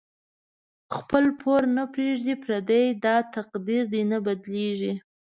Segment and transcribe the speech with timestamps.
[0.95, 4.93] خپل پور نه پریږدی پردی، داتقدیر دی نه بیلیږی